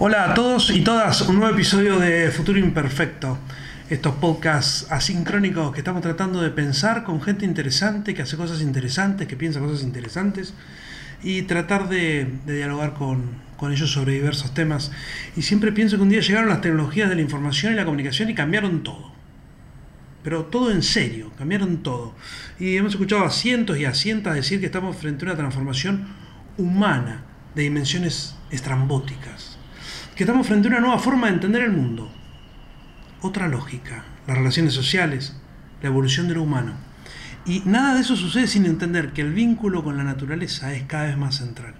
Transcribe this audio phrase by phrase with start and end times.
[0.00, 3.36] Hola a todos y todas, un nuevo episodio de Futuro Imperfecto.
[3.90, 9.26] Estos podcasts asincrónicos que estamos tratando de pensar con gente interesante, que hace cosas interesantes,
[9.26, 10.54] que piensa cosas interesantes
[11.20, 13.40] y tratar de, dialogar con,
[13.72, 14.92] ellos sobre diversos temas.
[15.36, 18.30] Y siempre pienso que un día llegaron las tecnologías de la información y la comunicación
[18.30, 19.10] y cambiaron todo.
[20.22, 22.14] Pero todo en serio, cambiaron todo.
[22.60, 26.06] Y hemos escuchado a cientos y a cientos decir que estamos frente a una transformación
[26.56, 27.24] humana
[27.56, 29.47] de dimensiones estrambóticas
[30.18, 32.10] que estamos frente a una nueva forma de entender el mundo.
[33.20, 35.36] Otra lógica, las relaciones sociales,
[35.80, 36.72] la evolución de lo humano.
[37.46, 41.04] Y nada de eso sucede sin entender que el vínculo con la naturaleza es cada
[41.04, 41.76] vez más central.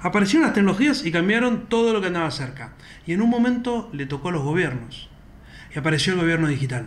[0.00, 2.72] Aparecieron las tecnologías y cambiaron todo lo que andaba cerca.
[3.06, 5.10] Y en un momento le tocó a los gobiernos.
[5.74, 6.86] Y apareció el gobierno digital,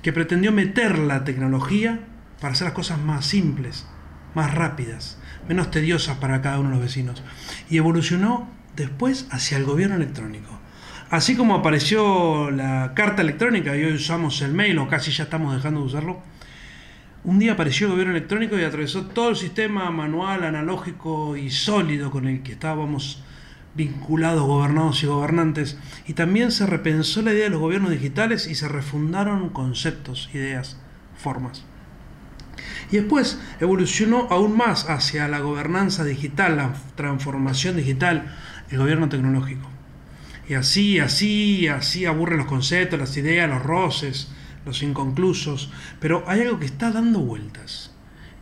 [0.00, 2.00] que pretendió meter la tecnología
[2.40, 3.86] para hacer las cosas más simples,
[4.34, 7.22] más rápidas, menos tediosas para cada uno de los vecinos.
[7.68, 10.58] Y evolucionó después hacia el gobierno electrónico.
[11.10, 15.54] Así como apareció la carta electrónica y hoy usamos el mail o casi ya estamos
[15.54, 16.22] dejando de usarlo,
[17.24, 22.10] un día apareció el gobierno electrónico y atravesó todo el sistema manual, analógico y sólido
[22.10, 23.22] con el que estábamos
[23.74, 28.54] vinculados, gobernados y gobernantes, y también se repensó la idea de los gobiernos digitales y
[28.54, 30.78] se refundaron conceptos, ideas,
[31.16, 31.64] formas.
[32.90, 38.34] Y después evolucionó aún más hacia la gobernanza digital, la transformación digital,
[38.70, 39.68] el gobierno tecnológico.
[40.48, 44.32] Y así, así, así aburren los conceptos, las ideas, los roces,
[44.64, 47.94] los inconclusos, pero hay algo que está dando vueltas.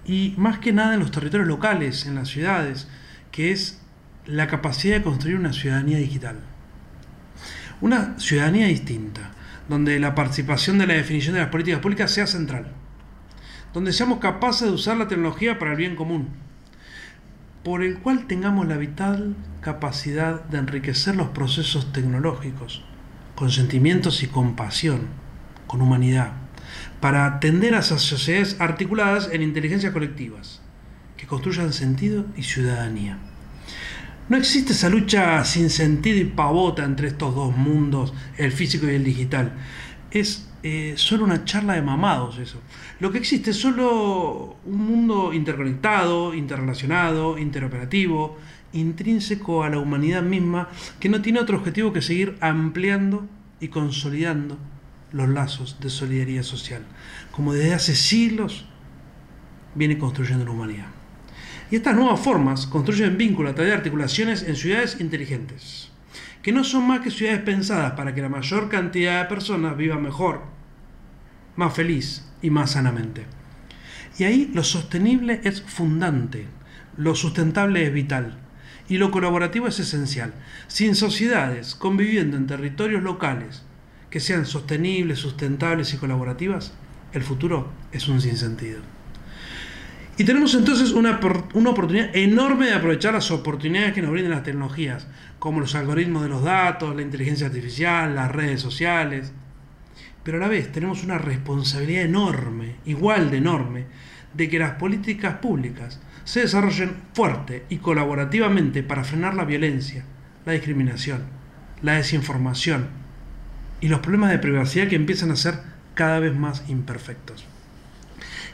[0.05, 2.89] Y más que nada en los territorios locales, en las ciudades,
[3.33, 3.83] que es
[4.25, 6.39] la capacidad de construir una ciudadanía digital.
[7.81, 9.33] Una ciudadanía distinta,
[9.69, 12.73] donde la participación de la definición de las políticas públicas sea central,
[13.75, 16.29] donde seamos capaces de usar la tecnología para el bien común,
[17.67, 22.85] por el cual tengamos la vital capacidad de enriquecer los procesos tecnológicos
[23.35, 25.09] con sentimientos y compasión,
[25.67, 26.31] con humanidad,
[27.01, 30.63] para atender a esas sociedades articuladas en inteligencias colectivas,
[31.17, 33.19] que construyan sentido y ciudadanía.
[34.29, 38.95] No existe esa lucha sin sentido y pavota entre estos dos mundos, el físico y
[38.95, 39.55] el digital.
[40.13, 42.61] Es eh, solo una charla de mamados eso.
[42.99, 48.37] Lo que existe es solo un mundo interconectado, interrelacionado, interoperativo,
[48.73, 50.69] intrínseco a la humanidad misma,
[50.99, 53.29] que no tiene otro objetivo que seguir ampliando
[53.61, 54.59] y consolidando
[55.13, 56.83] los lazos de solidaridad social,
[57.31, 58.67] como desde hace siglos
[59.77, 60.89] viene construyendo la humanidad.
[61.71, 65.93] Y estas nuevas formas construyen vínculos a través de articulaciones en ciudades inteligentes,
[66.43, 69.97] que no son más que ciudades pensadas para que la mayor cantidad de personas viva
[69.97, 70.56] mejor,
[71.57, 73.27] más feliz y más sanamente.
[74.19, 76.47] Y ahí lo sostenible es fundante,
[76.97, 78.39] lo sustentable es vital
[78.89, 80.33] y lo colaborativo es esencial.
[80.69, 83.63] Sin sociedades conviviendo en territorios locales
[84.11, 86.73] que sean sostenibles, sustentables y colaborativas,
[87.13, 88.81] el futuro es un sinsentido.
[90.19, 91.21] Y tenemos entonces una,
[91.53, 95.07] una, oportunidad enorme de aprovechar las oportunidades que nos brindan las tecnologías,
[95.39, 99.33] como los algoritmos de los datos, la inteligencia artificial, las redes sociales.
[100.27, 103.85] Pero a la vez tenemos una responsabilidad enorme, igual de enorme,
[104.35, 110.05] de que las políticas públicas se desarrollen fuerte y colaborativamente para frenar la violencia,
[110.45, 111.23] la discriminación,
[111.81, 112.89] la desinformación
[113.81, 115.61] y los problemas de privacidad que empiezan a ser
[115.95, 117.45] cada vez más imperfectos.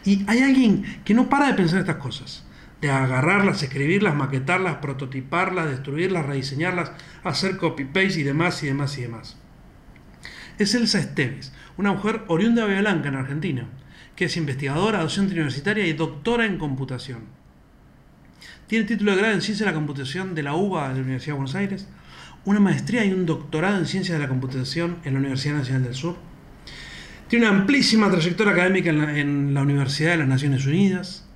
[0.05, 2.45] Y hay alguien que no para de pensar estas cosas,
[2.83, 6.93] de agarrarlas, escribirlas, maquetarlas, prototiparlas, destruirlas, rediseñarlas,
[7.25, 9.39] hacer copy-paste y demás y demás y demás.
[10.59, 13.67] Es Elsa Esteves, una mujer oriunda de Blanca en Argentina,
[14.15, 17.21] que es investigadora, docente universitaria y doctora en computación.
[18.67, 21.35] Tiene título de grado en Ciencia de la Computación de la UBA de la Universidad
[21.35, 21.89] de Buenos Aires,
[22.45, 25.95] una maestría y un doctorado en Ciencias de la Computación en la Universidad Nacional del
[25.95, 26.17] Sur.
[27.29, 31.27] Tiene una amplísima trayectoria académica en la, Universidad de las Naciones Unidas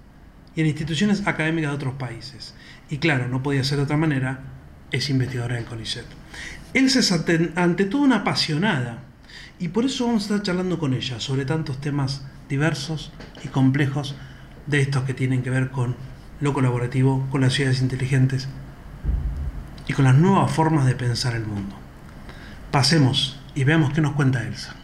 [0.54, 2.54] y en instituciones académicas de otros países.
[2.90, 4.40] Y claro, no podía ser de otra manera,
[4.90, 6.04] es investigadora del CONICET.
[6.74, 7.12] Elsa es
[7.56, 9.05] ante todo una apasionada
[9.58, 13.12] y por eso vamos a estar charlando con ella sobre tantos temas diversos
[13.42, 14.14] y complejos
[14.66, 15.96] de estos que tienen que ver con
[16.40, 18.48] lo colaborativo, con las ciudades inteligentes
[19.88, 21.74] y con las nuevas formas de pensar el mundo.
[22.70, 24.74] Pasemos y veamos qué nos cuenta Elsa.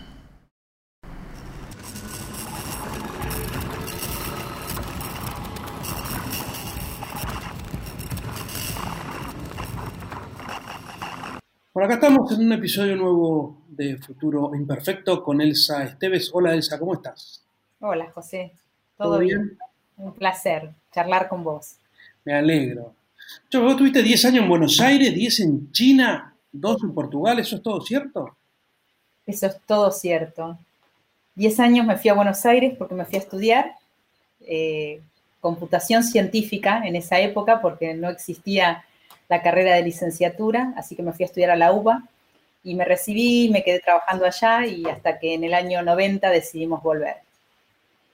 [11.73, 16.31] Por acá estamos en un episodio nuevo de Futuro Imperfecto con Elsa Esteves.
[16.35, 17.43] Hola Elsa, ¿cómo estás?
[17.81, 18.53] Hola José,
[18.99, 19.57] ¿todo, bien?
[19.97, 21.77] Un placer charlar con vos.
[22.27, 22.95] Me alegro.
[23.51, 27.57] Yo, vos tuviste 10 años en Buenos Aires, 10 en China, 2 en Portugal, ¿eso
[27.57, 28.37] es todo cierto?
[29.27, 30.59] Eso es todo cierto.
[31.37, 33.73] 10 años me fui a Buenos Aires porque me fui a estudiar
[34.41, 35.01] eh,
[35.41, 38.85] computación científica en esa época porque no existía
[39.29, 42.03] la carrera de licenciatura, así que me fui a estudiar a la UBA
[42.65, 46.83] y me recibí, me quedé trabajando allá y hasta que en el año 90 decidimos
[46.83, 47.17] volver.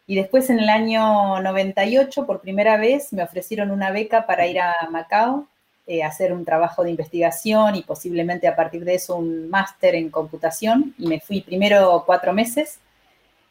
[0.07, 4.59] Y después en el año 98, por primera vez, me ofrecieron una beca para ir
[4.59, 5.47] a Macao,
[5.87, 10.11] eh, hacer un trabajo de investigación y posiblemente a partir de eso un máster en
[10.11, 10.95] computación.
[10.99, 12.79] Y me fui primero cuatro meses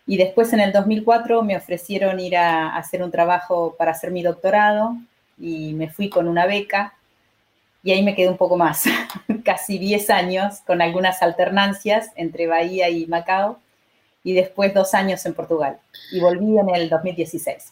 [0.07, 4.09] y después en el 2004 me ofrecieron ir a, a hacer un trabajo para hacer
[4.09, 4.97] mi doctorado
[5.37, 6.96] y me fui con una beca
[7.83, 8.83] y ahí me quedé un poco más,
[9.43, 13.59] casi 10 años con algunas alternancias entre Bahía y Macao
[14.23, 15.77] y después dos años en Portugal.
[16.11, 17.71] Y volví en el 2016.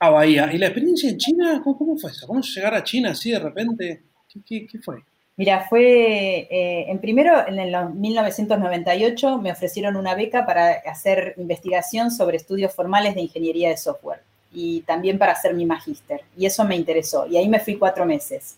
[0.00, 0.50] A Bahía.
[0.52, 1.62] ¿Y la experiencia en China?
[1.64, 2.26] ¿Cómo, fue eso?
[2.26, 4.02] ¿Cómo llegar a China así de repente?
[4.46, 5.02] ¿Qué, fue?
[5.36, 12.10] Mira, fue eh, en primero, en el 1998, me ofrecieron una beca para hacer investigación
[12.10, 14.20] sobre estudios formales de ingeniería de software
[14.52, 16.20] y también para hacer mi magíster.
[16.36, 17.26] Y eso me interesó.
[17.26, 18.56] Y ahí me fui cuatro meses.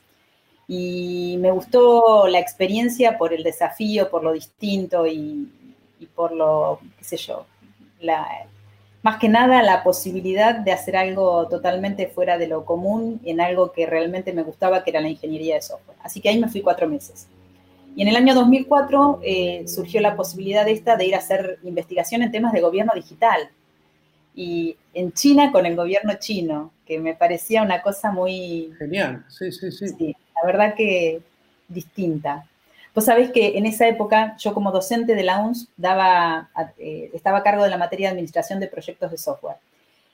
[0.68, 5.48] Y me gustó la experiencia por el desafío, por lo distinto y,
[6.00, 7.46] y por lo, qué sé yo,
[8.00, 8.26] la,
[9.02, 13.70] más que nada la posibilidad de hacer algo totalmente fuera de lo común en algo
[13.70, 15.96] que realmente me gustaba, que era la ingeniería de software.
[16.02, 17.28] Así que ahí me fui cuatro meses.
[17.94, 22.22] Y en el año 2004 eh, surgió la posibilidad esta de ir a hacer investigación
[22.22, 23.48] en temas de gobierno digital.
[24.34, 28.72] Y en China con el gobierno chino, que me parecía una cosa muy...
[28.76, 29.88] Genial, sí, sí, sí.
[29.88, 31.20] sí la verdad que
[31.68, 32.46] distinta.
[32.94, 36.48] Vos sabés que en esa época yo como docente de la UNS daba,
[36.78, 39.56] eh, estaba a cargo de la materia de administración de proyectos de software.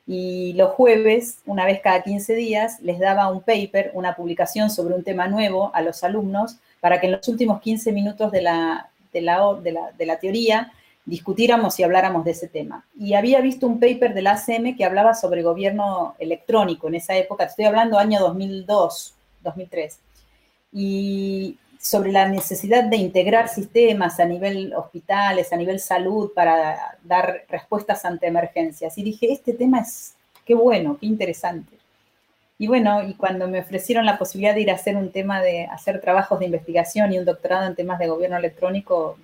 [0.07, 4.95] Y los jueves, una vez cada 15 días, les daba un paper, una publicación sobre
[4.95, 8.89] un tema nuevo a los alumnos para que en los últimos 15 minutos de la,
[9.13, 10.73] de la, de la, teoría
[11.05, 12.85] discutiéramos y habláramos de ese tema.
[12.99, 17.17] Y había visto un paper de la ACM que hablaba sobre gobierno electrónico en esa
[17.17, 19.99] época, estoy hablando año 2002, 2003.
[20.73, 27.45] Y, sobre la necesidad de integrar sistemas a nivel hospitales, a nivel salud, para dar
[27.49, 28.97] respuestas ante emergencias.
[28.99, 30.15] Y dije, este tema es,
[30.47, 31.77] qué bueno, qué interesante.
[32.57, 35.65] Y bueno, y cuando me ofrecieron la posibilidad de ir a hacer un tema de
[35.65, 39.19] hacer trabajos de investigación y un doctorado en temas de gobierno electrónico,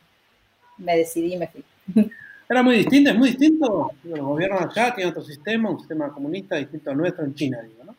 [0.78, 1.64] me decidí y me fui.
[2.50, 3.92] Era muy distinto, es muy distinto.
[4.02, 7.84] El gobierno allá tiene otro sistema, un sistema comunista distinto al nuestro en China, digo,
[7.84, 7.94] ¿no?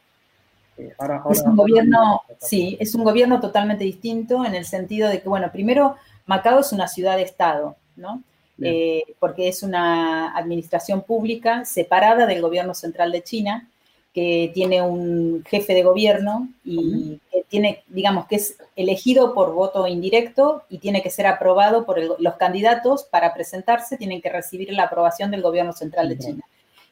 [1.30, 5.52] Es un gobierno, sí, es un gobierno totalmente distinto en el sentido de que, bueno,
[5.52, 5.96] primero,
[6.26, 8.24] Macao es una ciudad-estado, ¿no?
[8.62, 13.70] Eh, porque es una administración pública separada del gobierno central de China,
[14.14, 19.88] que tiene un jefe de gobierno y que tiene, digamos, que es elegido por voto
[19.88, 24.84] indirecto y tiene que ser aprobado por los candidatos para presentarse, tienen que recibir la
[24.84, 26.44] aprobación del gobierno central de China.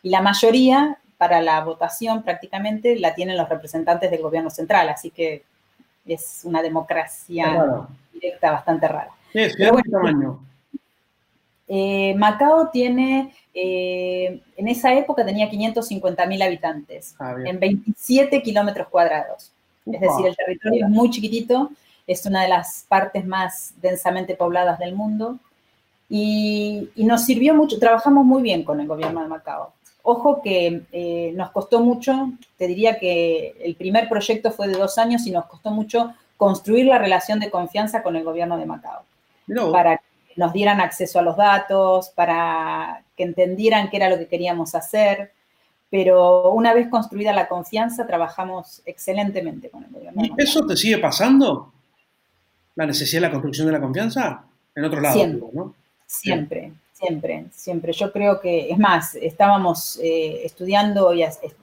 [0.04, 5.09] Y la mayoría para la votación prácticamente la tienen los representantes del gobierno central, así
[5.09, 5.43] que
[6.05, 9.11] es una democracia directa bastante rara.
[9.33, 9.55] ¿Qué es?
[9.91, 10.39] tamaño?
[11.67, 18.88] Eh, Macao tiene, eh, en esa época tenía 550 mil habitantes, ah, en 27 kilómetros
[18.88, 19.51] cuadrados.
[19.86, 21.71] Es decir, el territorio es muy chiquitito,
[22.05, 25.39] es una de las partes más densamente pobladas del mundo
[26.09, 29.74] y, y, nos sirvió mucho, trabajamos muy bien con el gobierno de Macao.
[30.09, 34.97] Ojo que eh, nos costó mucho, te diría que el primer proyecto fue de dos
[34.97, 39.03] años y nos costó mucho construir la relación de confianza con el gobierno de Macao.
[39.69, 40.03] Para que
[40.37, 45.33] nos dieran acceso a los datos, para que entendieran qué era lo que queríamos hacer.
[45.89, 50.23] Pero una vez construida la confianza, trabajamos excelentemente con el gobierno.
[50.23, 51.73] ¿Y eso te sigue pasando?
[52.75, 54.45] ¿La necesidad de la construcción de la confianza?
[54.73, 55.49] En otro lado, Siempre.
[55.51, 55.75] ¿no?
[56.05, 56.71] Siempre.
[56.98, 57.94] Siempre, siempre.
[57.94, 61.12] Yo creo que, es más, estábamos eh, estudiando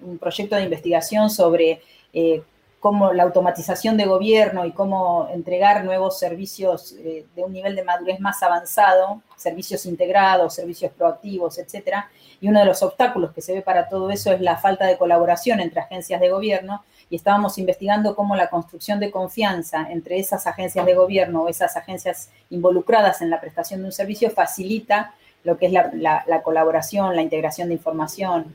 [0.02, 2.40] un proyecto de investigación sobre eh,
[2.78, 7.82] cómo la automatización de gobierno y cómo entregar nuevos servicios eh, de un nivel de
[7.82, 12.08] madurez más avanzado, servicios integrados, servicios proactivos, etcétera.
[12.40, 14.96] Y uno de los obstáculos que se ve para todo eso es la falta de
[14.96, 20.46] colaboración entre agencias de gobierno y estábamos investigando cómo la construcción de confianza entre esas
[20.46, 25.58] agencias de gobierno o esas agencias involucradas en la prestación de un servicio facilita lo
[25.58, 28.54] que es la, colaboración, la integración de información.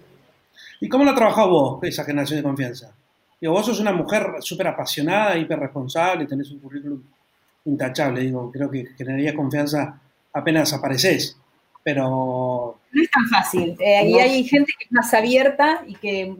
[0.81, 2.91] ¿Y cómo lo trabajado vos, esa generación de confianza?
[3.39, 7.01] Digo, vos sos una mujer súper apasionada, hiper responsable, tenés un currículum
[7.65, 9.99] intachable, digo, creo que generaría confianza
[10.33, 11.38] apenas apareces.
[11.93, 12.79] Pero...
[12.91, 13.75] No es tan fácil.
[13.79, 16.35] Eh, y hay gente que es más abierta y que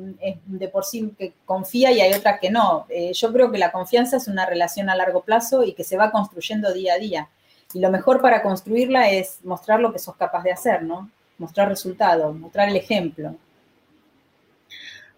[0.45, 2.85] de por sí que confía y hay otra que no.
[2.89, 5.97] Eh, yo creo que la confianza es una relación a largo plazo y que se
[5.97, 7.29] va construyendo día a día.
[7.73, 11.09] Y lo mejor para construirla es mostrar lo que sos capaz de hacer, ¿no?
[11.39, 13.35] Mostrar resultados, mostrar el ejemplo.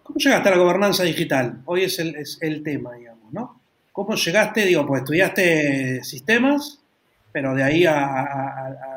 [0.03, 1.61] ¿Cómo llegaste a la gobernanza digital?
[1.65, 3.61] Hoy es el, es el tema, digamos, ¿no?
[3.91, 4.65] ¿Cómo llegaste?
[4.65, 6.81] Digo, pues estudiaste sistemas,
[7.31, 8.90] pero de ahí a,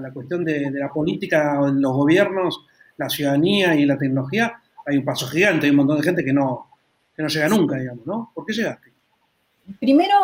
[0.00, 5.26] la cuestión de, la política, los gobiernos, la ciudadanía y la tecnología, hay un paso
[5.26, 6.68] gigante, hay un montón de gente que no,
[7.16, 8.30] que no llega nunca, digamos, ¿no?
[8.34, 8.92] ¿Por qué llegaste?
[9.80, 10.14] Primero,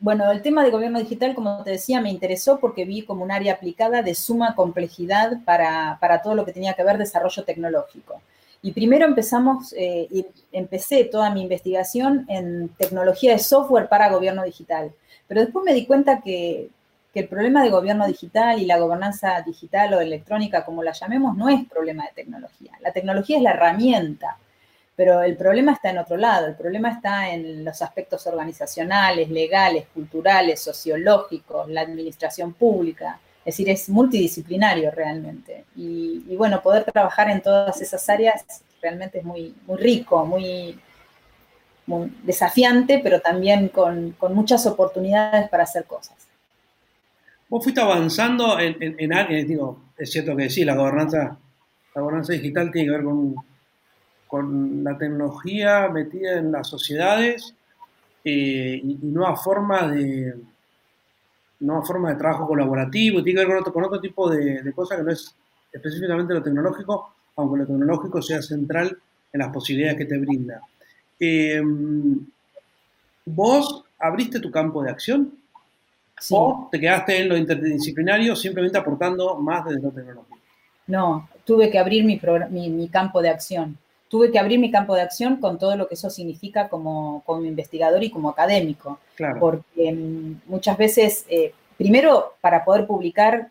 [0.00, 3.30] bueno, el tema de gobierno digital, como te decía, me interesó porque vi como un
[3.30, 8.20] área aplicada de suma complejidad para, para todo lo que tenía que ver desarrollo tecnológico.
[8.60, 14.42] Y primero empezamos, eh, y empecé toda mi investigación en tecnología de software para gobierno
[14.42, 14.92] digital.
[15.28, 16.68] Pero después me di cuenta que,
[17.18, 21.48] el problema de gobierno digital y la gobernanza digital o electrónica, como la llamemos, no
[21.48, 22.72] es problema de tecnología.
[22.80, 24.36] La tecnología es la herramienta,
[24.98, 26.48] pero el problema está en otro lado.
[26.48, 33.20] El problema está en los aspectos organizacionales, legales, culturales, sociológicos, la administración pública.
[33.44, 35.66] Es decir, es multidisciplinario realmente.
[35.76, 38.44] Y, bueno, poder trabajar en todas esas áreas
[38.82, 40.76] realmente es muy, muy rico, muy,
[42.24, 46.16] desafiante, pero también con, muchas oportunidades para hacer cosas.
[47.48, 51.38] Vos fuiste avanzando en, áreas, digo, es cierto que sí, la gobernanza,
[52.28, 53.34] digital tiene que ver con,
[54.26, 57.54] con la tecnología metida en las sociedades
[58.24, 60.34] eh, y, y nuevas formas de,
[61.60, 64.98] nueva forma de trabajo colaborativo, tiene que ver con otro, con otro tipo de, cosas
[64.98, 65.34] que no es
[65.72, 68.96] específicamente lo tecnológico, aunque lo tecnológico sea central
[69.32, 70.60] en las posibilidades que te brinda.
[71.18, 72.26] Em,
[73.26, 75.37] ¿Vos abriste tu campo de acción?
[76.30, 80.38] ¿O te quedaste en lo interdisciplinario simplemente aportando más desde lo tecnológico?
[80.86, 82.20] No, tuve que abrir mi,
[82.70, 83.76] mi, campo de acción.
[84.08, 87.44] Tuve que abrir mi campo de acción con todo lo que eso significa como, como
[87.44, 88.98] investigador y como académico.
[89.38, 93.50] Porque mm, muchas veces, eh, primero, para poder publicar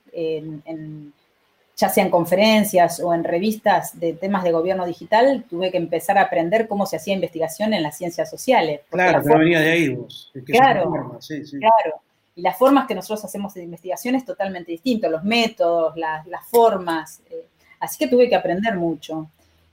[1.77, 6.17] ya sea en conferencias o en revistas de temas de gobierno digital, tuve que empezar
[6.17, 8.81] a aprender cómo se hacía investigación en las ciencias sociales.
[8.89, 10.31] Claro, pero venía de ahí vos.
[10.43, 12.01] claro, claro.
[12.37, 17.19] Y las formas que nosotros hacemos de investigación es totalmente distinto, los métodos, las, formas.
[17.31, 17.47] Eh,
[17.79, 19.27] así que tuve que aprender mucho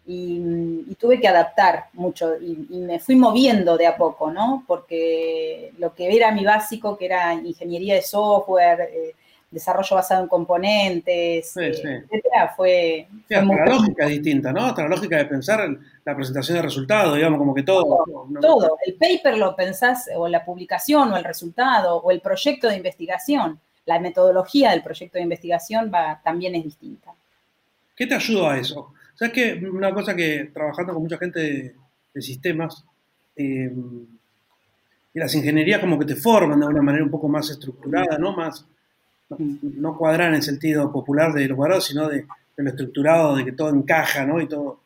[0.07, 4.65] y, tuve que adaptar mucho y, me fui moviendo de a poco, ¿no?
[4.67, 9.15] Porque lo que era mi básico, que era ingeniería de software, eh,
[9.55, 13.07] desarrollo basado en componentes, eh, etcétera, fue...
[13.29, 14.69] Sí, la lógica es distinta, ¿no?
[14.69, 15.69] Otra lógica de pensar
[16.05, 18.05] la presentación de resultados, digamos, como que todo...
[18.41, 22.77] Todo, el paper lo pensás, o la publicación, o el resultado, o el proyecto de
[22.77, 23.61] investigación.
[23.87, 27.13] La metodología del proyecto de investigación va, también es distinta.
[27.97, 28.93] ¿Qué te ayudó a eso?
[29.15, 29.67] ¿Sabes qué?
[29.67, 31.75] Una cosa que trabajando con mucha gente
[32.13, 32.85] de, sistemas,
[33.37, 33.73] eh,
[35.15, 38.37] y las ingenierías como que te forman de una manera un poco más estructurada, ¿no?
[38.37, 38.67] Más,
[39.39, 42.27] no cuadrar en el sentido popular de lo cuadrado, sino de,
[42.57, 44.41] lo estructurado, de que todo encaja, ¿no?
[44.41, 44.81] Y todo.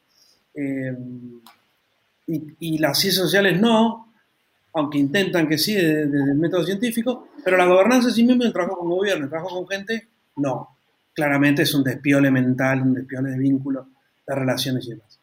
[0.54, 0.96] Eh,
[2.26, 4.12] y, las ciencias sociales no,
[4.74, 8.52] aunque intentan que sí desde, el método científico, pero la gobernanza en sí mismo, el
[8.52, 10.76] trabajo con gobierno, el trabajo con gente, no.
[11.14, 13.86] Claramente es un despiole mental, un despiole de vínculos
[14.28, 15.18] las relaciones y demás.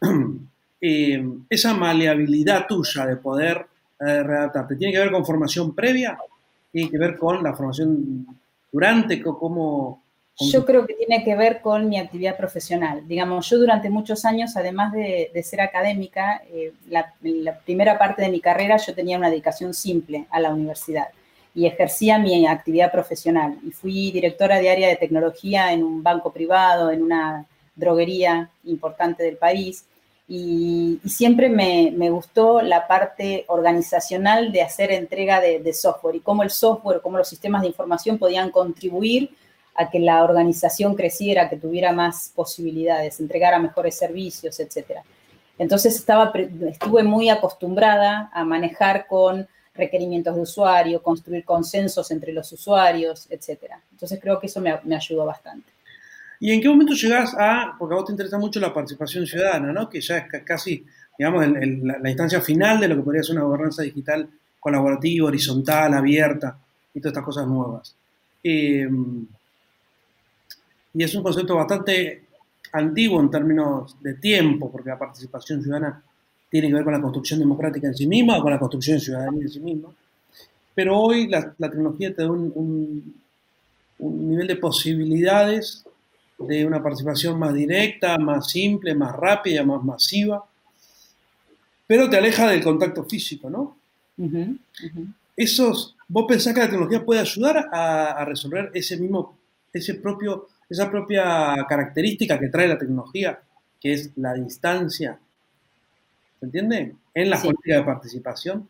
[0.82, 3.66] Eh, esa maleabilidad tuya de poder
[4.00, 4.24] eh,
[4.78, 6.18] ¿tiene que ver con formación previa?
[6.72, 8.26] ¿Tiene que ver con la formación
[8.72, 9.22] durante?
[9.22, 10.02] ¿Cómo,
[10.38, 13.06] Yo creo que tiene que ver con mi actividad profesional.
[13.06, 18.30] Digamos, yo durante muchos años, además de, ser académica, eh, la, la, primera parte de
[18.30, 21.08] mi carrera yo tenía una dedicación simple a la universidad
[21.54, 23.58] y ejercía mi actividad profesional.
[23.66, 29.24] Y fui directora de área de tecnología en un banco privado, en una droguería importante
[29.24, 29.86] del país.
[30.32, 36.50] Y, siempre me, gustó la parte organizacional de hacer entrega de, software y cómo el
[36.50, 39.34] software, cómo los sistemas de información podían contribuir
[39.74, 45.00] a que la organización creciera, que tuviera más posibilidades, entregara mejores servicios, etc.
[45.58, 46.32] Entonces estaba,
[46.70, 53.64] estuve muy acostumbrada a manejar con requerimientos de usuario, construir consensos entre los usuarios, etc.
[53.90, 55.72] Entonces creo que eso me ayudó bastante.
[56.42, 59.72] ¿Y en qué momento llegás a, porque a vos te interesa mucho la participación ciudadana,
[59.72, 59.90] ¿no?
[59.90, 60.84] que ya es casi,
[61.18, 64.26] digamos, la, instancia final de lo que podría ser una gobernanza digital
[64.58, 66.58] colaborativa, horizontal, abierta
[66.94, 67.94] y todas estas cosas nuevas?
[68.42, 69.26] Em,
[70.94, 72.24] y es un concepto bastante
[72.72, 76.02] antiguo en términos de tiempo, porque la participación ciudadana
[76.48, 79.36] tiene que ver con la construcción democrática en sí misma o con la construcción ciudadana
[79.38, 79.90] en sí misma.
[80.74, 83.14] Pero hoy la, tecnología te da un
[83.98, 85.84] nivel de posibilidades
[86.46, 90.44] de una participación más directa, más simple, más rápida, más masiva,
[91.86, 93.76] pero te aleja del contacto físico, ¿no?
[95.36, 99.38] Esos, ¿Vos pensás que la tecnología puede ayudar a, resolver ese mismo,
[99.72, 103.40] ese propio, esa propia característica que trae la tecnología,
[103.80, 105.18] que es la distancia?
[106.40, 106.94] ¿Se entiende?
[107.14, 108.68] En la política de participación,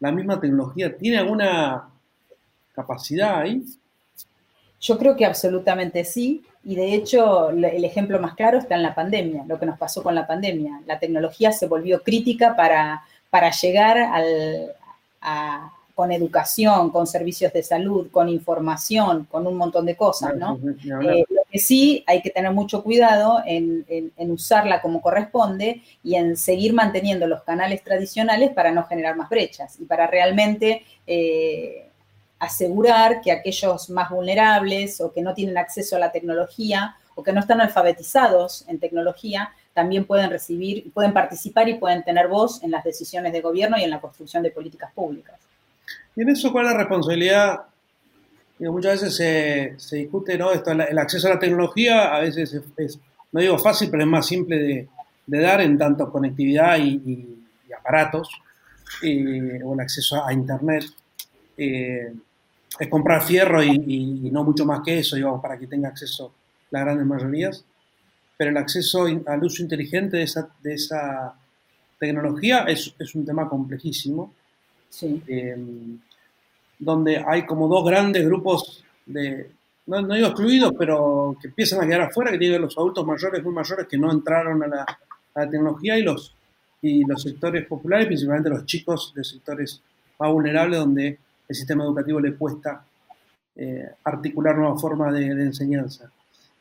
[0.00, 1.88] la misma tecnología tiene alguna
[2.74, 3.64] capacidad ahí.
[4.82, 8.96] Yo creo que absolutamente sí, y de hecho el ejemplo más claro está en la
[8.96, 10.82] pandemia, lo que nos pasó con la pandemia.
[10.86, 14.72] La tecnología se volvió crítica para, para llegar al,
[15.94, 20.58] con educación, con servicios de salud, con información, con un montón de cosas, ¿no?
[20.84, 23.84] Eh, lo que sí hay que tener mucho cuidado en,
[24.30, 29.78] usarla como corresponde y en seguir manteniendo los canales tradicionales para no generar más brechas
[29.78, 31.86] y para realmente eh,
[32.42, 37.32] asegurar que aquellos más vulnerables o que no tienen acceso a la tecnología o que
[37.32, 42.72] no están alfabetizados en tecnología, también pueden recibir, pueden participar y pueden tener voz en
[42.72, 45.38] las decisiones de gobierno y en la construcción de políticas públicas.
[46.16, 47.60] ¿Y en eso cuál es la responsabilidad?
[48.58, 50.52] muchas veces se, discute ¿no?
[50.52, 52.98] Esto, el acceso a la tecnología, a veces es,
[53.32, 54.88] no digo fácil, pero es más simple
[55.26, 57.38] de, dar en tanto conectividad y,
[57.76, 58.28] aparatos,
[59.02, 60.84] eh, o el acceso a Internet.
[61.56, 62.12] Eh,
[62.78, 66.32] es comprar fierro y, no mucho más que eso, digamos, para que tenga acceso
[66.70, 67.64] las grandes mayorías.
[68.36, 71.34] Pero el acceso al uso inteligente de esa, de esa
[71.98, 74.32] tecnología es, es, un tema complejísimo.
[74.88, 75.22] Sí.
[75.26, 75.56] Eh,
[76.78, 79.50] donde hay como dos grandes grupos de,
[79.86, 83.52] no, digo excluidos, pero que empiezan a quedar afuera, que tienen los adultos mayores, muy
[83.52, 86.34] mayores, que no entraron a la, a la tecnología y los,
[86.80, 89.80] y los sectores populares, principalmente los chicos de sectores
[90.18, 91.18] más vulnerables, donde
[91.52, 92.84] el sistema educativo le cuesta
[93.54, 96.10] eh, articular nuevas formas de, enseñanza.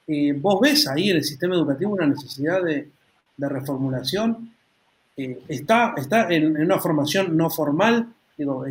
[0.05, 2.89] Eh, ¿Vos ves ahí en el sistema educativo una necesidad de,
[3.38, 4.53] reformulación?
[5.17, 8.13] Eh, ¿Está, está en, una formación no formal?
[8.37, 8.66] Digo,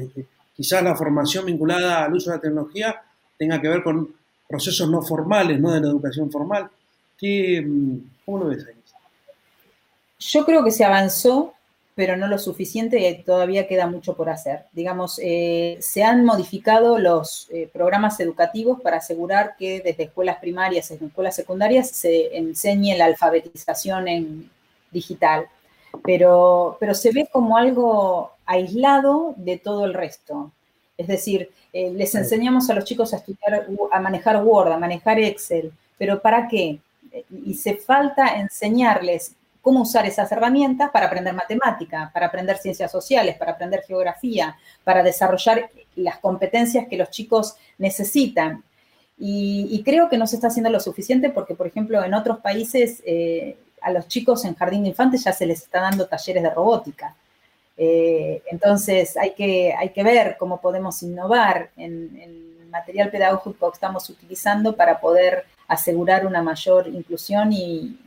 [0.54, 3.02] quizás la formación vinculada al uso de la tecnología
[3.36, 4.14] tenga que ver con
[4.46, 6.68] procesos no formales, no de la educación formal.
[7.18, 8.74] ¿Qué, mm, ¿Cómo lo ves ahí?
[10.18, 11.54] Yo creo que se avanzó
[11.94, 14.64] pero no lo suficiente y todavía queda mucho por hacer.
[14.72, 20.90] Digamos, eh, se han modificado los eh, programas educativos para asegurar que desde escuelas primarias
[20.90, 24.50] y escuelas secundarias se enseñe la alfabetización en
[24.90, 25.46] digital,
[26.02, 30.52] pero, pero se ve como algo aislado de todo el resto.
[30.96, 35.18] Es decir, eh, les enseñamos a los chicos a estudiar, a manejar Word, a manejar
[35.18, 36.78] Excel, pero ¿para qué?
[37.44, 43.36] Y se falta enseñarles cómo usar esas herramientas para aprender matemática, para aprender ciencias sociales,
[43.36, 48.64] para aprender geografía, para desarrollar las competencias que los chicos necesitan.
[49.22, 53.02] Y, creo que no se está haciendo lo suficiente porque, por ejemplo, en otros países
[53.04, 56.50] eh, a los chicos en jardín de infantes ya se les está dando talleres de
[56.50, 57.14] robótica.
[57.76, 63.70] Eh, entonces hay que, hay que ver cómo podemos innovar en, en el material pedagógico
[63.70, 67.98] que estamos utilizando para poder asegurar una mayor inclusión y,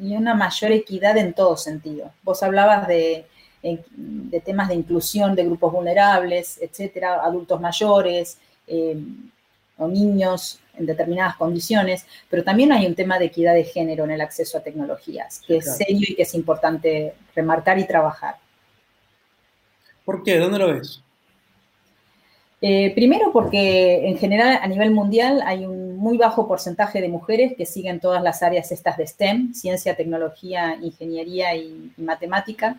[0.00, 2.12] y una mayor equidad en todo sentido.
[2.22, 3.26] Vos hablabas de,
[3.62, 8.96] de temas de inclusión de grupos vulnerables, etcétera, adultos mayores eh,
[9.78, 14.10] o niños en determinadas condiciones, pero también hay un tema de equidad de género en
[14.12, 18.36] el acceso a tecnologías, que es serio y que es importante remarcar y trabajar.
[20.04, 20.38] ¿Por qué?
[20.38, 21.02] ¿Dónde lo ves?
[22.60, 25.75] Eh, primero porque en general a nivel mundial hay un
[26.06, 30.78] muy bajo porcentaje de mujeres que siguen todas las áreas estas de STEM, ciencia, tecnología,
[30.80, 32.76] ingeniería y, matemática.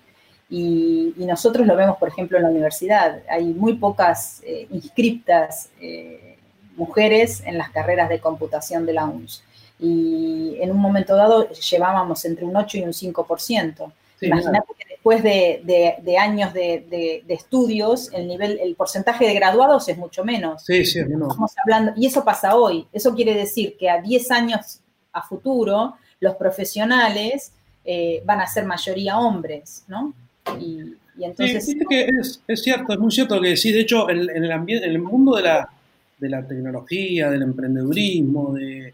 [0.49, 3.21] Y, nosotros lo vemos, por ejemplo, en la universidad.
[3.29, 6.37] Hay muy pocas eh, inscriptas eh,
[6.77, 9.43] mujeres en las carreras de computación de la UNS.
[9.77, 13.91] Y en un momento dado llevábamos entre un 8 y un 5%.
[14.21, 20.23] Imagínate que después de, años de, estudios, el nivel, el porcentaje de graduados es mucho
[20.23, 20.63] menos.
[20.65, 22.87] Sí, sí, Estamos hablando, y eso pasa hoy.
[22.91, 24.79] Eso quiere decir que a 10 años
[25.13, 27.51] a futuro, los profesionales
[27.85, 30.13] eh, van a ser mayoría hombres, ¿no?
[30.59, 31.65] Y, entonces...
[31.65, 32.07] Sí, que
[32.47, 33.73] es, cierto, es muy cierto lo que decís.
[33.73, 35.69] De hecho, en, el, ambiente, en el mundo de la,
[36.17, 38.93] de la tecnología, del emprendedurismo, de,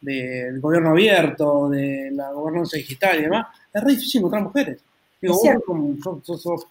[0.00, 4.80] del gobierno abierto, de la gobernanza digital y demás, es re difícil encontrar mujeres.
[5.24, 6.66] Digo, sos,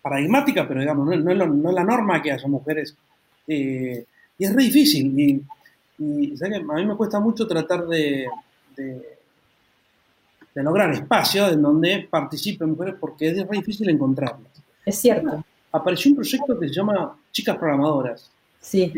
[0.00, 2.96] paradigmática, pero digamos, no, es la norma que haya mujeres.
[3.46, 4.04] Eh,
[4.38, 5.18] y es re difícil.
[5.18, 5.44] Y,
[6.42, 8.26] a mí me cuesta mucho tratar de,
[8.74, 9.18] de,
[10.54, 14.50] lograr espacios en donde participen mujeres porque es re difícil encontrarlas.
[14.84, 15.44] Es cierto.
[15.70, 18.30] Apareció un proyecto que se llama Chicas Programadoras.
[18.58, 18.90] Sí.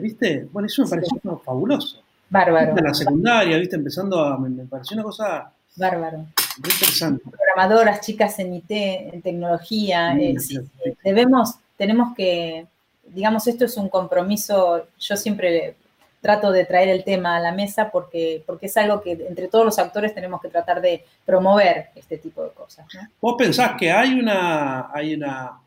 [0.00, 0.46] ¿Viste?
[0.52, 2.02] Bueno, eso me pareció fabuloso.
[2.28, 2.76] Bárbaro.
[2.76, 3.76] En la secundaria, ¿viste?
[3.76, 4.38] Empezando a.
[4.38, 5.52] Me, me pareció una cosa.
[5.76, 6.26] Bárbaro.
[6.64, 7.22] Interesante.
[7.30, 10.14] Programadoras, chicas en IT, en tecnología.
[10.16, 10.58] Sí, eh, sí,
[11.04, 12.66] debemos, tenemos que,
[13.08, 14.86] digamos, esto es un compromiso.
[14.98, 15.74] Yo siempre
[16.20, 19.64] trato de traer el tema a la mesa porque, porque es algo que entre todos
[19.64, 22.86] los actores tenemos que tratar de promover este tipo de cosas.
[22.94, 23.00] ¿no?
[23.20, 24.90] ¿Vos pensás que hay una.
[24.94, 25.58] Hay una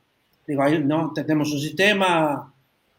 [0.48, 2.54] digo, hay- no, tenemos un sistema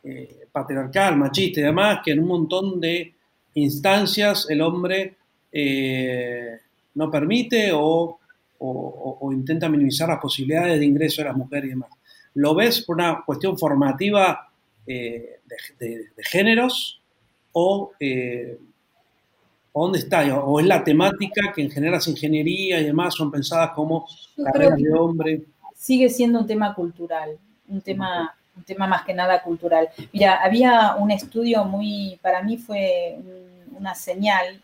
[0.05, 3.15] eh, patriarcal, machista y demás, que en un montón de
[3.55, 5.15] instancias el hombre
[5.53, 6.59] eh,
[6.97, 8.19] no permite o, o-
[8.59, 11.91] o- o intenta minimizar las posibilidades de ingreso de las mujeres y demás.
[12.35, 14.49] ¿Lo ves por una cuestión formativa
[14.87, 17.01] eh, de, de- de géneros
[17.53, 18.59] o eh,
[19.73, 20.23] o dónde está?
[20.39, 24.07] ¿O es la temática que en general las ingenierías y demás son pensadas como
[24.43, 25.43] carreras de hombre?
[25.75, 29.89] sigue siendo un tema cultural, un tema, un tema más que nada cultural.
[30.13, 34.59] Mira, había un estudio muy, para mí fue un- una señal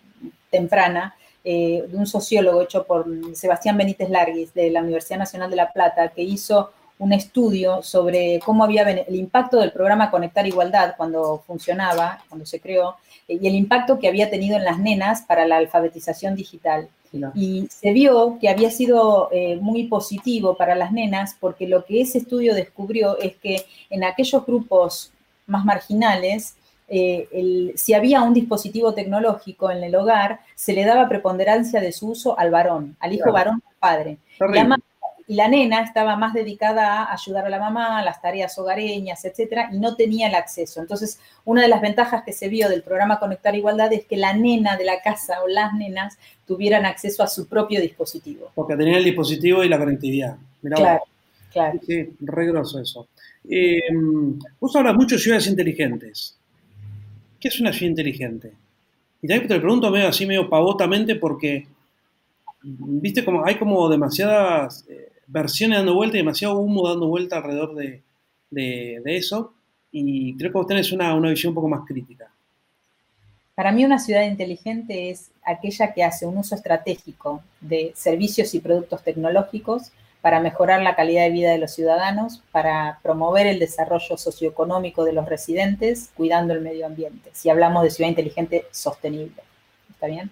[0.51, 5.57] temprana eh, de un sociólogo hecho por Sebastián Benítez Larguis de la Universidad Nacional de
[5.57, 10.94] La Plata, que hizo un estudio sobre cómo había el impacto del programa Conectar Igualdad
[10.96, 15.22] cuando funcionaba, cuando se creó, eh, y el impacto que había tenido en las nenas
[15.22, 16.88] para la alfabetización digital.
[17.35, 22.00] Y se vio que había sido eh, muy positivo para las nenas porque lo que
[22.00, 25.12] ese estudio descubrió es que en aquellos grupos
[25.46, 26.57] más marginales,
[26.94, 31.90] eh, el- si había un dispositivo tecnológico en el hogar, se le daba preponderancia de
[31.90, 33.33] su uso al varón, al hijo Claro.
[33.35, 34.18] varón al padre.
[34.38, 34.78] Y la, ma-
[35.26, 39.24] y la nena estaba más dedicada a ayudar a la mamá, a las tareas hogareñas,
[39.24, 40.81] etcétera, y no tenía el acceso.
[40.83, 44.35] Entonces, una de las ventajas que se vio del programa Conectar Igualdad es que la
[44.35, 48.50] nena de la casa o las nenas tuvieran acceso a su propio dispositivo.
[48.55, 50.37] Porque tenía el dispositivo y la conectividad.
[50.61, 50.83] Mirá vos.
[50.85, 51.02] Claro,
[51.52, 51.81] claro.
[51.87, 53.07] Sí, re grosso eso.
[53.48, 53.81] Eh,
[54.61, 56.37] vos hablas mucho de ciudades inteligentes.
[57.42, 58.52] ¿Qué es una ciudad inteligente?
[59.20, 61.66] Y también te lo pregunto medio así, medio pavotamente, porque
[62.62, 67.74] viste como hay como demasiadas eh, versiones dando vuelta y demasiado humo dando vuelta alrededor
[67.74, 68.00] de,
[68.50, 69.55] de- de eso.
[69.90, 72.31] Y creo que vos tenés una, una visión un poco más crítica.
[73.57, 78.61] Para mí una ciudad inteligente es aquella que hace un uso estratégico de servicios y
[78.61, 79.90] productos tecnológicos
[80.23, 85.13] para mejorar la calidad de vida de los ciudadanos, para promover el desarrollo socioeconómico de
[85.13, 87.31] los residentes, cuidando el medio ambiente.
[87.33, 89.43] Si hablamos de ciudad inteligente sostenible,
[89.91, 90.31] ¿está bien?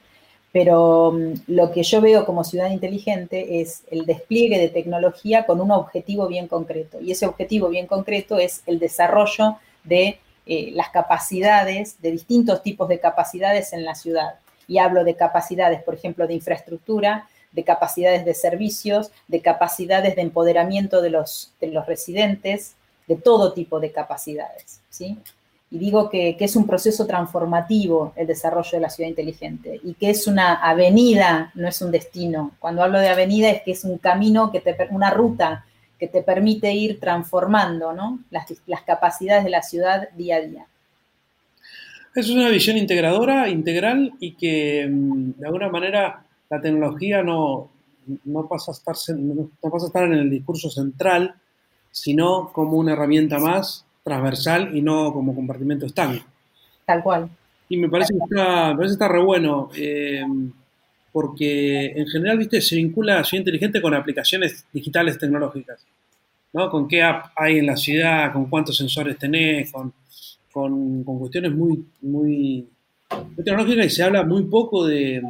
[0.52, 5.60] Pero mm, lo que yo veo como ciudad inteligente es el despliegue de tecnología con
[5.60, 7.00] un objetivo bien concreto.
[7.00, 12.88] Y ese objetivo bien concreto es el desarrollo de eh, las capacidades, de distintos tipos
[12.88, 14.34] de capacidades en la ciudad.
[14.68, 20.22] Y hablo de capacidades, por ejemplo, de infraestructura, de capacidades de servicios, de capacidades de
[20.22, 22.74] empoderamiento de los, de los residentes,
[23.06, 24.80] de todo tipo de capacidades.
[24.88, 25.18] ¿sí?
[25.70, 29.94] Y digo que, que es un proceso transformativo el desarrollo de la ciudad inteligente y
[29.94, 32.52] que es una avenida, no es un destino.
[32.58, 35.64] Cuando hablo de avenida es que es un camino, que te, una ruta
[35.98, 38.20] que te permite ir transformando ¿no?
[38.30, 40.66] las, las capacidades de la ciudad día a día.
[42.14, 47.70] Es una visión integradora, integral y que mm, de alguna manera la tecnología no,
[48.24, 51.34] no, pasa a estar, no pasa a estar en el discurso central,
[51.92, 56.24] sino como una herramienta más transversal y no como compartimento estanco.
[56.84, 57.30] Tal cual.
[57.68, 60.24] Y me parece que está, me parece que está re bueno, eh,
[61.12, 65.86] porque en general, viste, se vincula la ciudad inteligente con aplicaciones digitales tecnológicas,
[66.52, 66.68] ¿no?
[66.68, 69.92] Con qué app hay en la ciudad, con cuántos sensores tenés, con,
[70.50, 72.66] con, con cuestiones muy, muy,
[73.08, 75.22] muy tecnológicas y se habla muy poco de,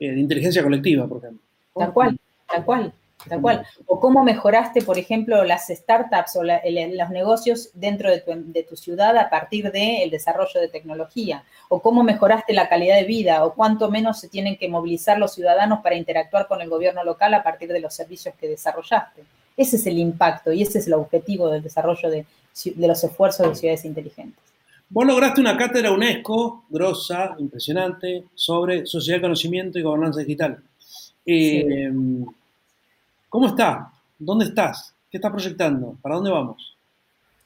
[0.00, 1.42] eh, de inteligencia colectiva, por ejemplo.
[1.76, 2.18] Tal cual,
[2.50, 2.92] tal cual,
[3.28, 3.66] tal cual.
[3.86, 9.14] O cómo mejoraste, por ejemplo, las startups o los negocios dentro de tu, de ciudad
[9.18, 11.44] a partir del desarrollo de tecnología.
[11.68, 13.44] O cómo mejoraste la calidad de vida.
[13.44, 17.34] O cuánto menos se tienen que movilizar los ciudadanos para interactuar con el gobierno local
[17.34, 19.22] a partir de los servicios que desarrollaste.
[19.54, 22.24] Ese es el impacto y ese es el objetivo del desarrollo de,
[22.74, 24.42] de los esfuerzos de ciudades inteligentes.
[24.92, 30.60] Vos lograste una cátedra UNESCO, grosa, impresionante, sobre sociedad, conocimiento y gobernanza digital.
[31.24, 31.92] Eh,
[33.28, 33.92] ¿Cómo está?
[34.18, 34.92] ¿Dónde estás?
[35.08, 35.96] ¿Qué estás proyectando?
[36.02, 36.76] ¿Para dónde vamos?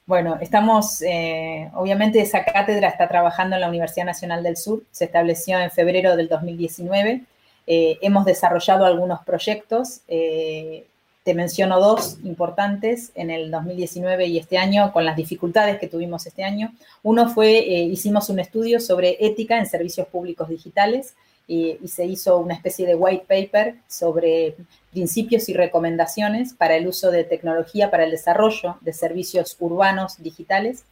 [0.07, 5.05] Bueno, estamos, eh, obviamente esa cátedra está trabajando en la Universidad Nacional del Sur, se
[5.05, 7.25] estableció en febrero del 2019.
[7.67, 10.87] Eh, hemos desarrollado algunos proyectos, eh,
[11.25, 16.27] te menciono dos importantes en el 2019 y este año, con las dificultades que tuvimos
[16.27, 16.75] este año.
[17.03, 21.15] Uno fue, eh, hicimos un estudio sobre ética en servicios públicos digitales
[21.49, 24.55] y, y se hizo una especie de white paper sobre
[24.93, 30.85] principios y recomendaciones para el uso de tecnología para el desarrollo de servicios urbanos digitales.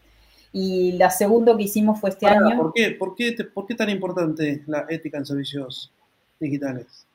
[0.50, 2.56] Y la segunda que hicimos fue este año.
[2.56, 5.92] ¿por qué, por, qué, ¿Por qué tan importante la ética en servicios
[6.40, 7.06] digitales?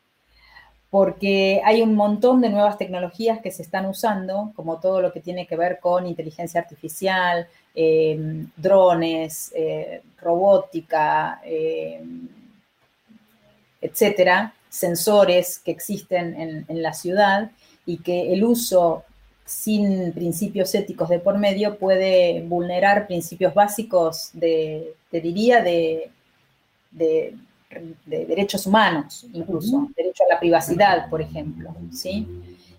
[0.89, 5.19] Porque hay un montón de nuevas tecnologías que se están usando, como todo lo que
[5.19, 12.27] tiene que ver con inteligencia artificial, em, drones, eh, robótica, em,
[13.81, 17.51] etcétera, sensores que existen en la ciudad
[17.85, 19.03] y que el uso
[19.47, 26.11] sin principios éticos de por medio puede vulnerar principios básicos de, te diría, de,
[28.05, 32.27] derechos humanos, incluso, derecho a la privacidad, por ejemplo, ¿sí?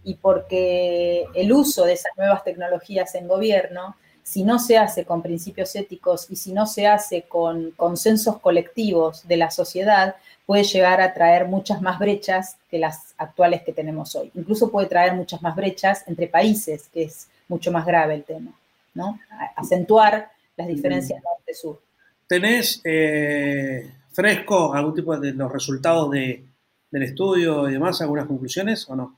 [0.04, 5.22] Y porque el uso de esas nuevas tecnologías en gobierno, si no se hace con
[5.22, 11.00] principios éticos y si no se hace con consensos colectivos de la sociedad, puede llegar
[11.00, 14.30] a traer muchas más brechas que las actuales que tenemos hoy.
[14.34, 18.52] Incluso puede traer muchas más brechas entre países, que es mucho más grave el tema,
[18.94, 19.18] ¿no?
[19.56, 21.80] Acentuar las diferencias norte-sur.
[22.26, 28.96] ¿Tenés eh, fresco algún tipo de los resultados del estudio y demás, algunas conclusiones o
[28.96, 29.16] no?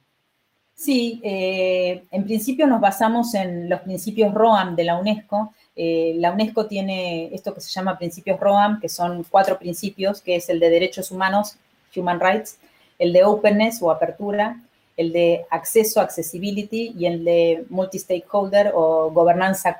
[0.75, 6.33] Sí, eh, en principio nos basamos en los principios ROAM de la UNESCO, eh, la
[6.33, 10.61] UNESCO tiene esto que se llama principios ROAM, que son cuatro principios, que es el
[10.61, 11.57] de derechos humanos,
[11.97, 12.59] human rights,
[12.99, 14.61] el de openness o apertura,
[14.99, 19.79] el de acceso, accessibility y el de multi-stakeholder o gobernanza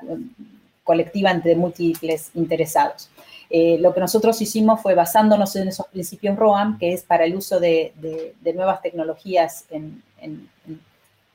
[0.83, 3.11] colectiva entre múltiples interesados.
[3.51, 7.35] Eh, lo que nosotros hicimos fue basándonos en esos principios ROAM, que es para el
[7.35, 7.93] uso de,
[8.55, 10.01] nuevas tecnologías en,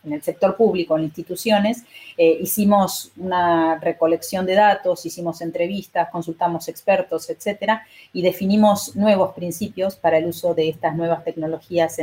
[0.07, 1.83] en el sector público, en instituciones,
[2.17, 9.97] eh, hicimos una recolección de datos, hicimos entrevistas, consultamos expertos, etcétera, y definimos nuevos principios
[9.97, 11.97] para el uso de estas nuevas tecnologías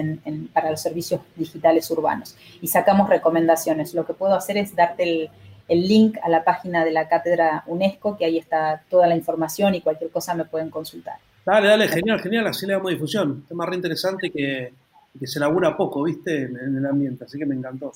[0.52, 2.36] para los servicios digitales urbanos.
[2.62, 3.94] Y sacamos recomendaciones.
[3.94, 5.30] Lo que puedo hacer es darte el,
[5.74, 9.76] el link a la página de la cátedra UNESCO, que ahí está toda la información
[9.76, 11.16] y cualquier cosa me pueden consultar.
[11.46, 13.44] Dale, dale, genial, genial, así le damos difusión.
[13.48, 14.72] Tema re interesante que
[15.20, 16.44] que se labura poco, ¿viste?
[16.44, 17.92] En, el ambiente, así que me encantó.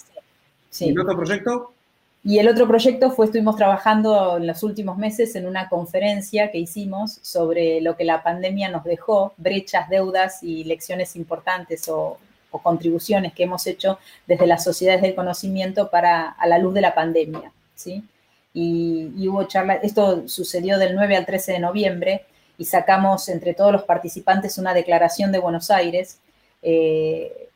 [0.69, 0.85] Sí.
[0.85, 1.73] ¿Y el otro proyecto?
[2.23, 6.57] Y el otro proyecto fue, estuvimos trabajando en los últimos meses en una conferencia que
[6.57, 12.19] hicimos sobre lo que la pandemia nos dejó, brechas, deudas y lecciones importantes o,
[12.63, 16.95] contribuciones que hemos hecho desde las sociedades del conocimiento para a la luz de la
[16.95, 18.03] pandemia, ¿sí?
[18.53, 22.25] Y, y hubo charla, esto sucedió del 9 al 13 de noviembre
[22.57, 26.19] y sacamos entre todos los participantes una declaración de Buenos Aires
[26.61, 27.49] eh,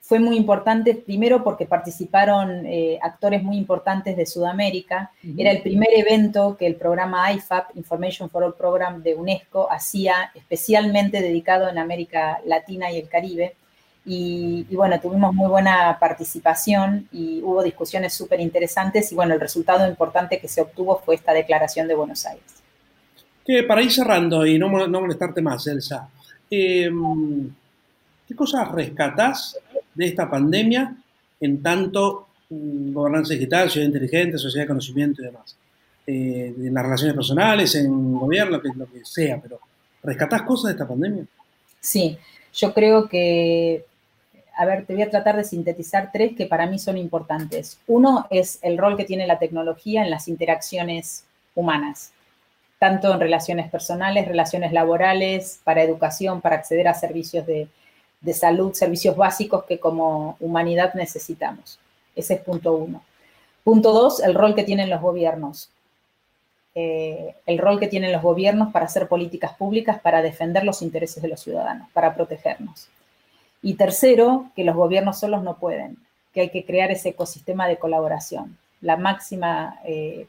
[0.00, 5.10] fue muy importante, primero porque participaron eh, actores muy importantes de Sudamérica.
[5.38, 10.32] Era el primer evento que el programa IFAP, Information for All Program de UNESCO, hacía
[10.34, 13.54] especialmente dedicado en América Latina y el Caribe.
[14.04, 19.86] Y, bueno, tuvimos muy buena participación y hubo discusiones súper interesantes y bueno, el resultado
[19.86, 22.44] importante que se obtuvo fue esta declaración de Buenos Aires.
[23.44, 26.08] Que para ir cerrando y no, no molestarte más, Elsa,
[26.50, 26.90] eh,
[28.32, 29.58] ¿Qué cosas rescatás
[29.94, 30.96] de esta pandemia
[31.38, 35.54] en tanto mm, gobernanza digital, ciudad inteligente, sociedad de conocimiento y demás?
[36.06, 39.60] Eh, en las relaciones personales, en gobierno, lo que sea, pero
[40.02, 41.24] ¿rescatás cosas de esta pandemia?
[41.78, 42.16] Sí,
[42.54, 43.84] yo creo que,
[44.56, 47.78] a ver, te voy a tratar de sintetizar tres que para mí son importantes.
[47.86, 52.12] Uno es el rol que tiene la tecnología en las interacciones humanas,
[52.78, 57.68] tanto en relaciones personales, relaciones laborales, para educación, para acceder a servicios de,
[58.34, 61.78] salud, servicios básicos que como humanidad necesitamos.
[62.14, 63.02] Ese es punto uno.
[63.64, 65.70] Punto dos, el rol que tienen los gobiernos.
[66.74, 71.22] Eh, el rol que tienen los gobiernos para hacer políticas públicas, para defender los intereses
[71.22, 72.88] de los ciudadanos, para protegernos.
[73.62, 75.96] Y tercero, que los gobiernos solos no pueden,
[76.34, 78.58] que hay que crear ese ecosistema de colaboración.
[78.80, 80.26] La máxima eh,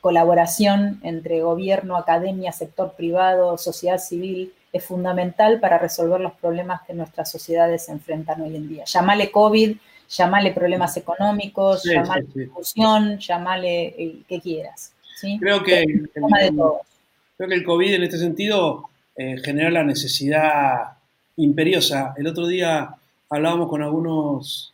[0.00, 6.94] colaboración entre gobierno, academia, sector privado, sociedad civil, es fundamental para resolver los problemas que
[6.94, 8.84] nuestras sociedades se enfrentan hoy en día.
[8.84, 9.76] Llámale COVID,
[10.08, 14.92] llámale problemas económicos, llámale discusión, llámale el que quieras.
[15.38, 20.96] Creo, que el, creo que el COVID en este sentido eh, genera la necesidad
[21.44, 22.14] imperiosa.
[22.16, 22.94] El otro día
[23.28, 24.72] hablábamos con algunos,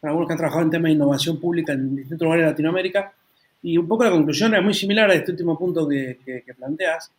[0.00, 3.12] con algunos que han trabajado en temas de innovación pública en distintos lugares de Latinoamérica
[3.62, 6.18] y un poco la conclusión era muy similar a este último punto que,
[6.56, 7.10] planteas.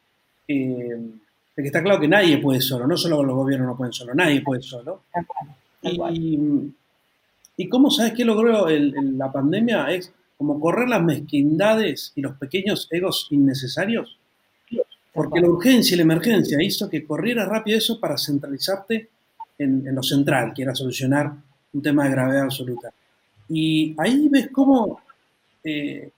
[0.47, 0.97] Eh,
[1.57, 4.13] de que está claro que nadie puede solo, no solo los gobiernos no pueden solo,
[4.13, 5.01] nadie puede solo.
[6.11, 12.87] Y, cómo sabes qué logró la pandemia es como correr las mezquindades y los pequeños
[12.91, 14.19] egos innecesarios.
[15.13, 19.09] Porque la urgencia y la emergencia hizo que corriera rápido eso para centralizarte
[19.57, 21.33] en, lo central, que era solucionar
[21.73, 22.91] un tema de gravedad absoluta.
[23.49, 25.01] Y ahí ves cómo
[25.63, 26.11] eh,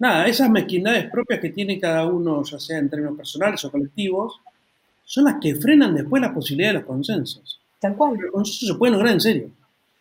[0.00, 4.40] nada, esas mezquindades propias que tiene cada uno, ya sea en términos personales o colectivos,
[5.04, 7.60] son las que frenan después la posibilidad de los consensos.
[7.78, 8.16] Tal cual.
[8.16, 9.50] Los consensos se pueden lograr en serio.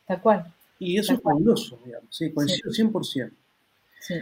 [0.07, 0.53] Tal cual.
[0.79, 2.07] Y eso es fabuloso, digamos.
[2.09, 3.31] Sí, coincido 100%.
[3.99, 4.15] Sí.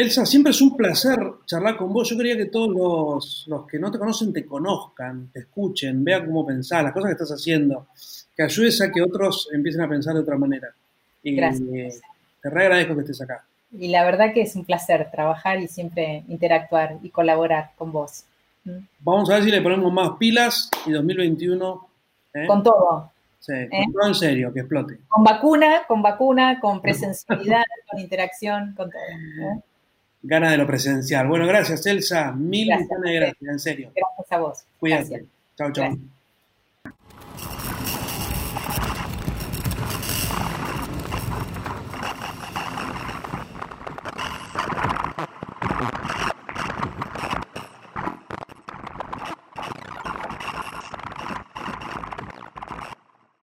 [0.00, 2.08] Elsa, siempre es un placer charlar con vos.
[2.08, 6.24] Yo quería que todos los, los, que no te conocen te conozcan, te escuchen, vean
[6.24, 7.88] cómo pensás, las cosas que estás haciendo,
[8.34, 10.68] que ayudes a que otros empiecen a pensar de otra manera.
[11.22, 12.00] Y Gracias.
[12.40, 13.44] te re agradezco que estés acá.
[13.72, 18.24] Y la verdad que es un placer trabajar y siempre interactuar y colaborar con vos.
[18.64, 18.78] ¿Mm?
[19.00, 21.88] Vamos a ver si le ponemos más pilas y 2021.
[22.34, 22.46] ¿eh?
[22.46, 23.12] Con todo.
[23.38, 24.98] Sí, con todo en serio, que explote.
[25.08, 29.00] Con vacuna, con vacuna, con presencialidad, con interacción, con todo.
[29.00, 29.62] ¿eh?
[30.22, 31.26] Gana de lo presencial.
[31.28, 32.32] Bueno, gracias, Elsa.
[32.32, 33.92] Mil Gracias, millones de gracias, en serio.
[33.94, 34.64] Gracias a vos.
[34.78, 35.26] Cuídate.
[35.56, 35.96] Chao, chao.